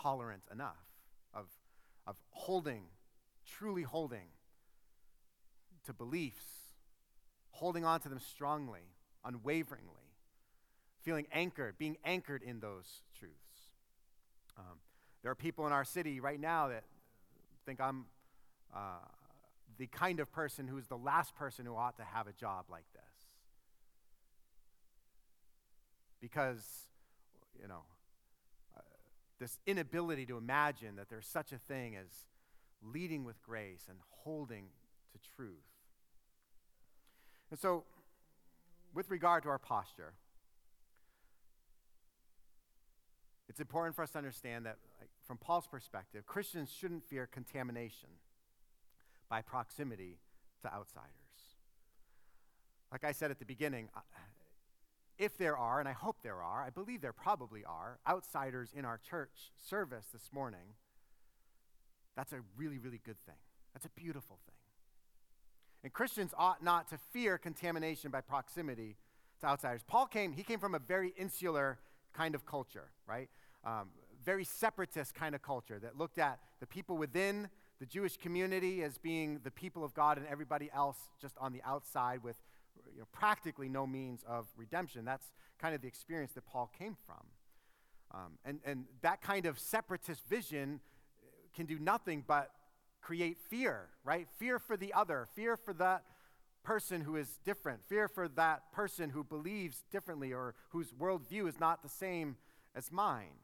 [0.00, 0.86] tolerant enough,
[1.32, 1.46] of,
[2.06, 2.84] of holding,
[3.46, 4.28] truly holding
[5.84, 6.64] to beliefs
[7.54, 8.80] holding on to them strongly,
[9.24, 10.10] unwaveringly,
[11.02, 13.34] feeling anchored, being anchored in those truths.
[14.58, 14.78] Um,
[15.22, 16.82] there are people in our city right now that
[17.64, 18.06] think I'm
[18.74, 18.98] uh,
[19.78, 22.84] the kind of person who's the last person who ought to have a job like
[22.92, 23.13] this.
[26.24, 26.64] Because,
[27.60, 27.82] you know,
[28.74, 28.80] uh,
[29.38, 32.06] this inability to imagine that there's such a thing as
[32.82, 34.68] leading with grace and holding
[35.12, 35.50] to truth.
[37.50, 37.84] And so,
[38.94, 40.14] with regard to our posture,
[43.50, 48.08] it's important for us to understand that, like, from Paul's perspective, Christians shouldn't fear contamination
[49.28, 50.16] by proximity
[50.62, 51.10] to outsiders.
[52.90, 53.90] Like I said at the beginning,
[55.18, 58.84] if there are, and I hope there are, I believe there probably are, outsiders in
[58.84, 60.74] our church service this morning,
[62.16, 63.36] that's a really, really good thing.
[63.72, 64.54] That's a beautiful thing.
[65.82, 68.96] And Christians ought not to fear contamination by proximity
[69.40, 69.82] to outsiders.
[69.86, 71.78] Paul came, he came from a very insular
[72.14, 73.28] kind of culture, right?
[73.64, 73.90] Um,
[74.24, 77.48] very separatist kind of culture that looked at the people within
[77.80, 81.60] the Jewish community as being the people of God and everybody else just on the
[81.64, 82.36] outside with
[82.94, 85.04] you know, practically no means of redemption.
[85.04, 85.26] That's
[85.58, 87.26] kind of the experience that Paul came from.
[88.12, 90.80] Um, and, and that kind of separatist vision
[91.54, 92.50] can do nothing but
[93.00, 94.28] create fear, right?
[94.38, 96.04] Fear for the other, fear for that
[96.62, 101.60] person who is different, fear for that person who believes differently or whose worldview is
[101.60, 102.36] not the same
[102.74, 103.36] as mine.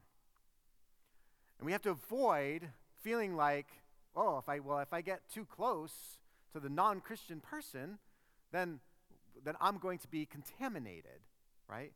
[1.58, 2.68] And we have to avoid
[3.02, 3.66] feeling like,
[4.16, 6.18] oh, if I well, if I get too close
[6.52, 7.98] to the non-Christian person,
[8.50, 8.80] then
[9.44, 11.20] then I'm going to be contaminated,
[11.68, 11.92] right?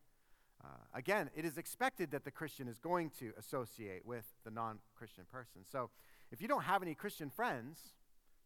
[0.63, 4.79] Uh, again, it is expected that the Christian is going to associate with the non
[4.95, 5.63] Christian person.
[5.71, 5.91] So
[6.31, 7.79] if you don't have any Christian friends,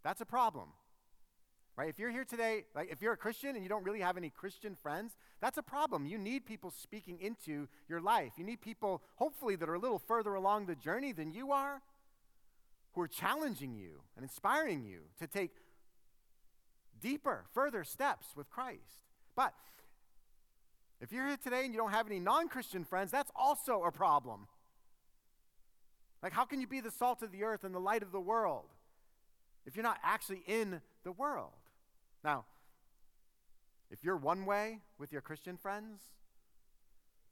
[0.03, 0.71] that's a problem.
[1.77, 1.89] Right?
[1.89, 4.31] If you're here today, like if you're a Christian and you don't really have any
[4.31, 6.07] Christian friends, that's a problem.
[6.07, 8.33] You need people speaking into your life.
[8.37, 11.81] You need people, hopefully, that are a little further along the journey than you are,
[12.95, 15.53] who are challenging you and inspiring you to take
[17.01, 19.03] deeper, further steps with Christ.
[19.37, 19.55] But
[21.01, 23.93] if you're here today and you don't have any non Christian friends, that's also a
[23.93, 24.49] problem.
[26.23, 28.21] Like, how can you be the salt of the earth and the light of the
[28.21, 28.67] world
[29.65, 31.53] if you're not actually in the world?
[32.25, 32.45] Now,
[33.91, 36.03] if you're one way with your Christian friends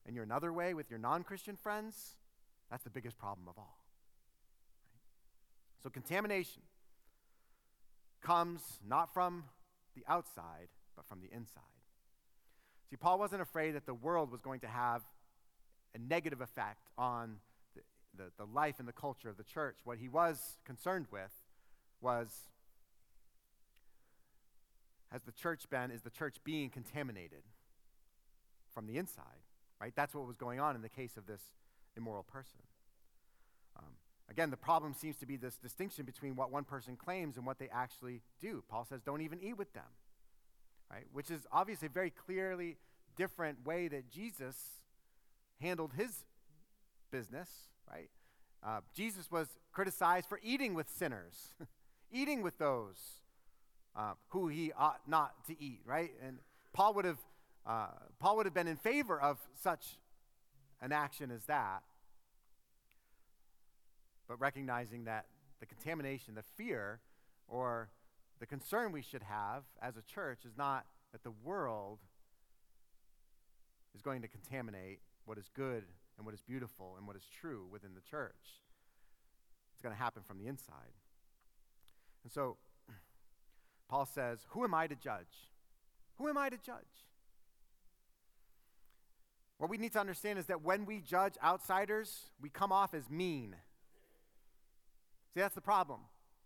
[0.06, 2.14] and you're another way with your non Christian friends,
[2.70, 3.78] that's the biggest problem of all.
[4.92, 5.82] Right?
[5.82, 6.62] So, contamination
[8.22, 9.44] comes not from
[9.96, 11.62] the outside, but from the inside.
[12.90, 15.02] See, Paul wasn't afraid that the world was going to have
[15.94, 17.36] a negative effect on
[17.74, 17.82] the,
[18.16, 19.78] the, the life and the culture of the church.
[19.82, 21.32] What he was concerned with
[22.00, 22.28] was
[25.10, 27.42] has the church been, is the church being contaminated
[28.72, 29.24] from the inside?
[29.80, 29.92] Right?
[29.94, 31.40] That's what was going on in the case of this
[31.96, 32.60] immoral person.
[33.76, 33.94] Um,
[34.30, 37.58] again, the problem seems to be this distinction between what one person claims and what
[37.58, 38.62] they actually do.
[38.68, 39.84] Paul says, don't even eat with them
[40.90, 41.04] right?
[41.12, 42.76] Which is obviously a very clearly
[43.16, 44.56] different way that Jesus
[45.60, 46.24] handled his
[47.10, 47.48] business,
[47.90, 48.10] right?
[48.64, 51.54] Uh, Jesus was criticized for eating with sinners,
[52.12, 52.98] eating with those
[53.96, 56.12] uh, who he ought not to eat, right?
[56.24, 56.38] And
[56.72, 57.18] Paul would have
[57.66, 57.88] uh,
[58.20, 59.98] Paul would have been in favor of such
[60.80, 61.82] an action as that,
[64.28, 65.26] but recognizing that
[65.60, 67.00] the contamination, the fear,
[67.48, 67.90] or
[68.40, 72.00] the concern we should have as a church is not that the world
[73.94, 75.84] is going to contaminate what is good
[76.16, 78.60] and what is beautiful and what is true within the church.
[79.74, 80.94] It's going to happen from the inside.
[82.24, 82.56] And so,
[83.88, 85.50] Paul says, Who am I to judge?
[86.18, 87.06] Who am I to judge?
[89.58, 93.08] What we need to understand is that when we judge outsiders, we come off as
[93.08, 93.56] mean.
[95.36, 96.00] See, that's the problem.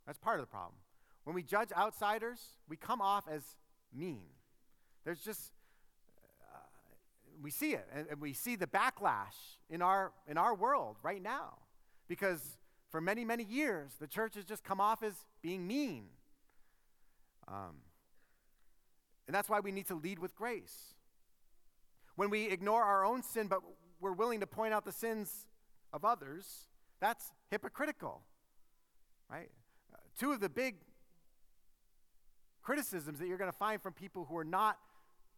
[0.05, 0.75] That's part of the problem.
[1.23, 3.43] When we judge outsiders, we come off as
[3.95, 4.25] mean.
[5.05, 5.53] There's just,
[6.53, 6.59] uh,
[7.41, 11.23] we see it, and, and we see the backlash in our, in our world right
[11.23, 11.59] now.
[12.09, 12.59] Because
[12.91, 16.07] for many, many years, the church has just come off as being mean.
[17.47, 17.77] Um,
[19.29, 20.95] and that's why we need to lead with grace.
[22.17, 23.61] When we ignore our own sin, but
[24.01, 25.47] we're willing to point out the sins
[25.93, 26.65] of others,
[27.01, 28.23] that's hypocritical,
[29.31, 29.51] right?
[29.93, 30.77] Uh, two of the big
[32.63, 34.79] criticisms that you're going to find from people who are not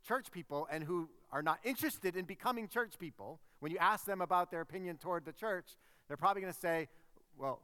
[0.07, 4.21] church people and who are not interested in becoming church people, when you ask them
[4.21, 5.77] about their opinion toward the church,
[6.09, 6.89] they're probably going to say,
[7.39, 7.61] well,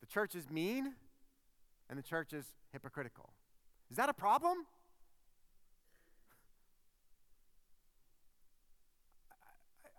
[0.00, 0.94] the church is mean
[1.88, 3.30] and the church is hypocritical.
[3.90, 4.58] Is that a problem?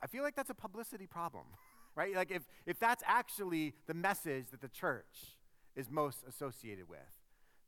[0.01, 1.43] I feel like that's a publicity problem,
[1.95, 2.15] right?
[2.15, 5.37] Like if, if that's actually the message that the church
[5.75, 6.99] is most associated with.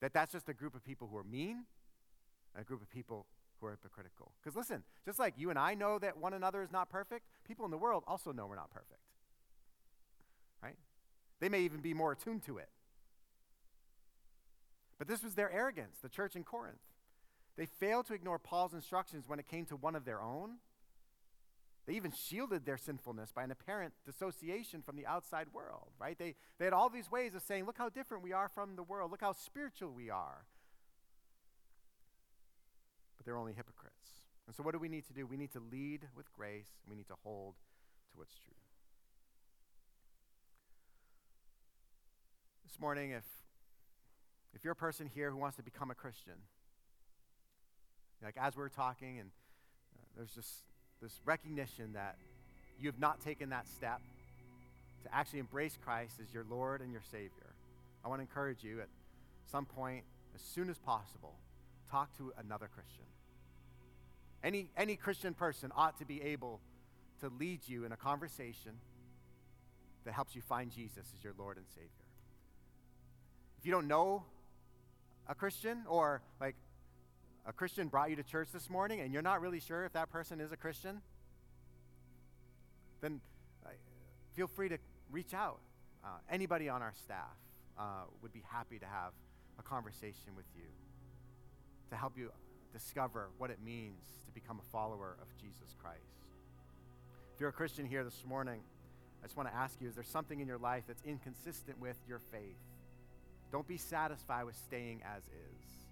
[0.01, 1.65] That that's just a group of people who are mean,
[2.59, 3.25] a group of people
[3.59, 4.33] who are hypocritical.
[4.41, 7.65] Because listen, just like you and I know that one another is not perfect, people
[7.65, 8.99] in the world also know we're not perfect.
[10.61, 10.75] Right?
[11.39, 12.69] They may even be more attuned to it.
[14.97, 16.77] But this was their arrogance, the church in Corinth.
[17.57, 20.57] They failed to ignore Paul's instructions when it came to one of their own.
[21.85, 26.17] They even shielded their sinfulness by an apparent dissociation from the outside world, right?
[26.17, 28.83] They, they had all these ways of saying, look how different we are from the
[28.83, 30.45] world, look how spiritual we are.
[33.17, 33.93] But they're only hypocrites.
[34.47, 35.25] And so, what do we need to do?
[35.25, 37.55] We need to lead with grace, we need to hold
[38.11, 38.53] to what's true.
[42.65, 43.23] This morning, if,
[44.53, 46.33] if you're a person here who wants to become a Christian,
[48.23, 49.29] like as we are talking, and
[49.97, 50.63] uh, there's just
[51.03, 52.15] this recognition that
[52.79, 54.01] you have not taken that step
[55.03, 57.53] to actually embrace Christ as your Lord and your Savior,
[58.03, 58.87] I want to encourage you at
[59.51, 61.35] some point, as soon as possible,
[61.91, 63.03] talk to another Christian.
[64.43, 66.61] Any, any Christian person ought to be able
[67.19, 68.71] to lead you in a conversation
[70.05, 71.89] that helps you find Jesus as your Lord and Savior.
[73.59, 74.23] If you don't know
[75.27, 76.55] a Christian or like
[77.45, 80.09] a Christian brought you to church this morning and you're not really sure if that
[80.09, 81.01] person is a Christian,
[83.01, 83.19] then
[83.65, 83.69] uh,
[84.33, 84.77] feel free to
[85.11, 85.59] reach out.
[86.03, 87.37] Uh, anybody on our staff
[87.77, 89.11] uh, would be happy to have
[89.59, 90.65] a conversation with you
[91.89, 92.31] to help you
[92.71, 95.99] discover what it means to become a follower of Jesus Christ.
[97.35, 98.61] If you're a Christian here this morning,
[99.21, 101.97] I just want to ask you is there something in your life that's inconsistent with
[102.07, 102.57] your faith?
[103.51, 105.82] Don't be satisfied with staying as is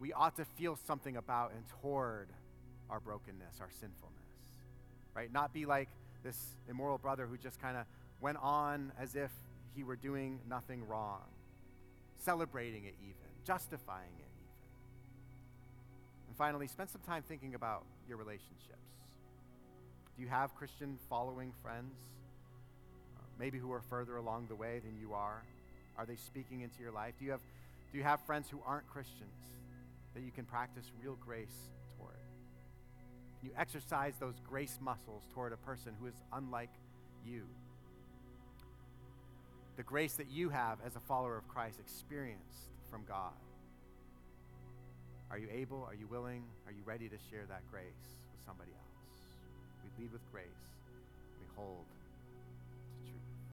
[0.00, 2.28] we ought to feel something about and toward
[2.88, 4.16] our brokenness, our sinfulness,
[5.14, 5.30] right?
[5.30, 5.88] Not be like
[6.24, 7.84] this immoral brother who just kind of
[8.20, 9.30] went on as if
[9.76, 11.22] he were doing nothing wrong,
[12.16, 14.54] celebrating it even, justifying it even.
[16.28, 18.80] And finally, spend some time thinking about your relationships.
[20.16, 21.94] Do you have Christian following friends?
[23.16, 25.42] Uh, maybe who are further along the way than you are?
[25.96, 27.14] Are they speaking into your life?
[27.18, 27.40] Do you have,
[27.92, 29.30] do you have friends who aren't Christians?
[30.14, 32.16] That you can practice real grace toward?
[33.38, 36.72] Can you exercise those grace muscles toward a person who is unlike
[37.24, 37.44] you?
[39.76, 43.32] The grace that you have as a follower of Christ experienced from God.
[45.30, 45.84] Are you able?
[45.88, 46.42] Are you willing?
[46.66, 48.02] Are you ready to share that grace
[48.32, 49.24] with somebody else?
[49.84, 50.44] We lead with grace.
[51.38, 51.86] We hold